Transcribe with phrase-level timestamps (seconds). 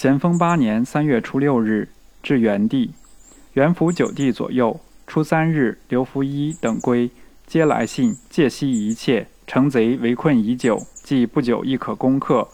[0.00, 1.86] 咸丰八年三月初六日，
[2.22, 2.92] 至元帝。
[3.52, 4.80] 元符九帝左右。
[5.06, 7.10] 初三日，刘福一等归，
[7.46, 9.26] 皆来信，借息一切。
[9.46, 12.48] 城贼围困已久，即不久亦可攻克。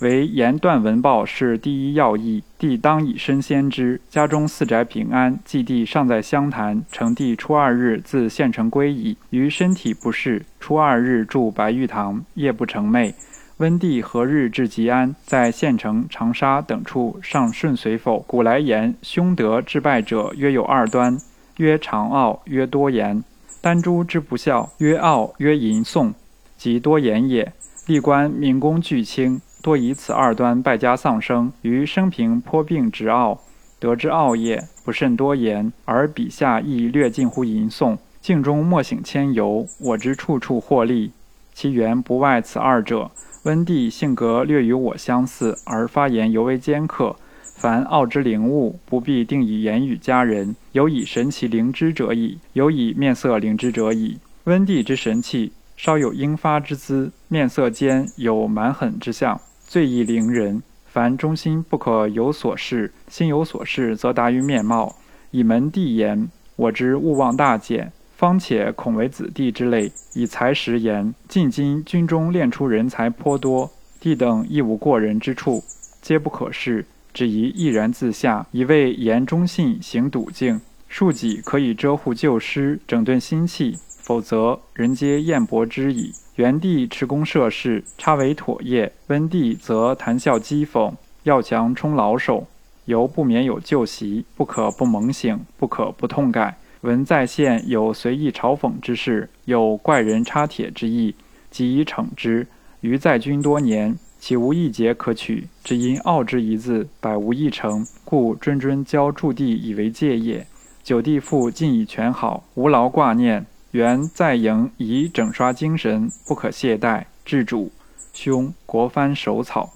[0.00, 4.00] 唯言断文报是第一要义，帝当以身先之。
[4.08, 6.84] 家中四宅平安，祭地尚在湘潭。
[6.92, 9.16] 成帝初二日自县城归矣。
[9.30, 13.12] 于身体不适，初二日住白玉堂，夜不成寐。
[13.58, 15.16] 温帝何日至吉安？
[15.24, 18.18] 在县城、长沙等处尚顺随否？
[18.26, 21.18] 古来言，凶德致败者，约有二端：
[21.56, 23.24] 曰长傲，曰多言。
[23.62, 26.12] 丹朱之不孝，曰傲，曰淫讼，
[26.58, 27.50] 即多言也。
[27.86, 29.40] 历官民公俱轻。
[29.62, 33.40] 多以此二端败家丧生，于生平颇病执傲，
[33.80, 37.96] 得之傲也，不甚多言，而笔下亦略近乎吟诵。
[38.20, 41.12] 镜中莫省牵由，我之处处获利，
[41.54, 43.10] 其源不外此二者。
[43.46, 47.14] 温帝性格略与我相似，而发言尤为尖刻。
[47.54, 54.18] 凡傲之灵物，不必定以言语加人，有以神奇灵之者矣，有以面色灵之者矣。
[54.44, 59.40] 温帝之神气，稍有英发之姿，面色间有蛮狠之相。
[59.64, 60.60] 最易凌人。
[60.86, 64.96] 凡中心不可有所事，心有所事，则达于面貌。
[65.30, 69.92] 以门第言，我之勿忘大简，方且恐为子弟之类。
[70.14, 75.62] 以才识言，进今军中练出人才颇多，弟等亦无过人之处，
[76.00, 80.60] 皆不可视，只宜毅然自下，以为言忠信，行笃敬。
[80.88, 86.12] 庶己可以遮护旧师，整顿心气，否则人皆厌薄之矣。
[86.36, 90.94] 元帝持功涉事，差为妥业；温帝则谈笑讥讽，
[91.24, 92.46] 要强充老手，
[92.84, 96.56] 犹不免有旧习，不可不猛醒，不可不痛改。
[96.82, 101.14] 文在县有随意嘲讽之事，有怪人插帖之意，
[101.50, 102.46] 即以惩之。
[102.80, 105.48] 余在军多年，岂无一节可取？
[105.64, 110.46] 只因傲之一字，百无一成，故谆谆教驻地以为戒也。
[110.84, 113.44] 九弟父尽以全好，无劳挂念。
[113.72, 117.04] 原在营以整刷精神，不可懈怠。
[117.24, 117.72] 治主，
[118.12, 119.72] 兄国藩手草。